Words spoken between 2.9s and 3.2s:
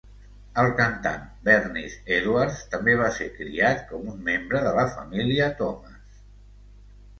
va